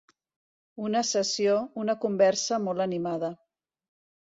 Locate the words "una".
0.85-1.03, 1.85-1.97